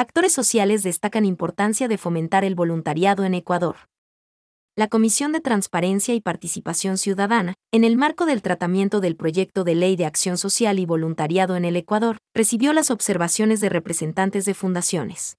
[0.00, 3.76] Actores sociales destacan importancia de fomentar el voluntariado en Ecuador.
[4.74, 9.74] La Comisión de Transparencia y Participación Ciudadana, en el marco del tratamiento del proyecto de
[9.74, 14.54] ley de acción social y voluntariado en el Ecuador, recibió las observaciones de representantes de
[14.54, 15.36] fundaciones.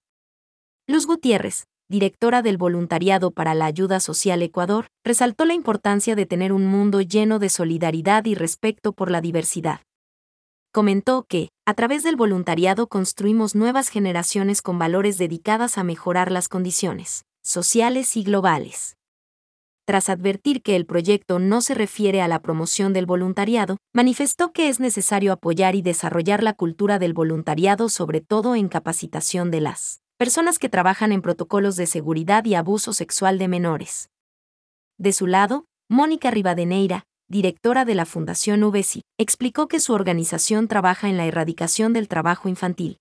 [0.86, 6.54] Luz Gutiérrez, directora del Voluntariado para la Ayuda Social Ecuador, resaltó la importancia de tener
[6.54, 9.82] un mundo lleno de solidaridad y respeto por la diversidad.
[10.74, 16.48] Comentó que, a través del voluntariado construimos nuevas generaciones con valores dedicadas a mejorar las
[16.48, 18.96] condiciones sociales y globales.
[19.86, 24.70] Tras advertir que el proyecto no se refiere a la promoción del voluntariado, manifestó que
[24.70, 30.00] es necesario apoyar y desarrollar la cultura del voluntariado sobre todo en capacitación de las
[30.18, 34.10] personas que trabajan en protocolos de seguridad y abuso sexual de menores.
[34.98, 41.08] De su lado, Mónica Rivadeneira, directora de la Fundación UBESI, explicó que su organización trabaja
[41.08, 42.98] en la erradicación del trabajo infantil.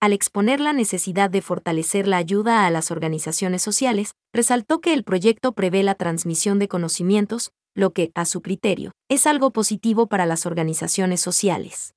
[0.00, 5.04] Al exponer la necesidad de fortalecer la ayuda a las organizaciones sociales, resaltó que el
[5.04, 10.24] proyecto prevé la transmisión de conocimientos, lo que, a su criterio, es algo positivo para
[10.24, 11.94] las organizaciones sociales.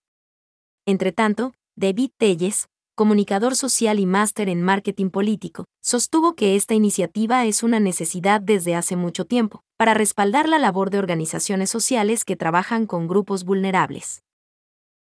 [0.86, 7.64] Entretanto, David Telles, comunicador social y máster en marketing político, sostuvo que esta iniciativa es
[7.64, 12.86] una necesidad desde hace mucho tiempo, para respaldar la labor de organizaciones sociales que trabajan
[12.88, 14.24] con grupos vulnerables.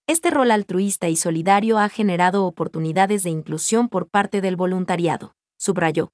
[0.07, 6.11] Este rol altruista y solidario ha generado oportunidades de inclusión por parte del voluntariado, subrayó.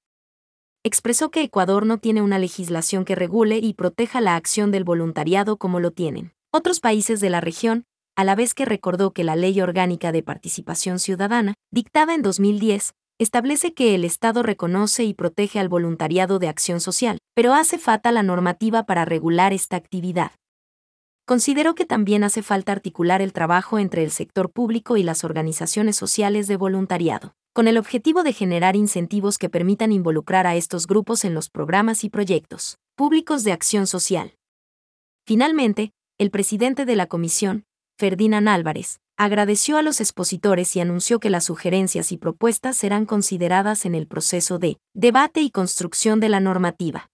[0.84, 5.58] Expresó que Ecuador no tiene una legislación que regule y proteja la acción del voluntariado
[5.58, 7.86] como lo tienen otros países de la región,
[8.16, 12.94] a la vez que recordó que la Ley Orgánica de Participación Ciudadana, dictada en 2010,
[13.20, 18.12] establece que el Estado reconoce y protege al voluntariado de acción social, pero hace falta
[18.12, 20.32] la normativa para regular esta actividad.
[21.28, 25.96] Considero que también hace falta articular el trabajo entre el sector público y las organizaciones
[25.96, 31.26] sociales de voluntariado, con el objetivo de generar incentivos que permitan involucrar a estos grupos
[31.26, 34.34] en los programas y proyectos públicos de acción social.
[35.26, 37.66] Finalmente, el presidente de la comisión,
[37.98, 43.86] Ferdinand Álvarez, agradeció a los expositores y anunció que las sugerencias y propuestas serán consideradas
[43.86, 47.10] en el proceso de debate y construcción de la normativa.